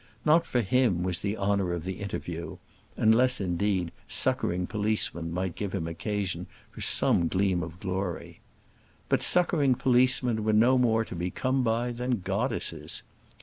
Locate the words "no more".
10.53-11.05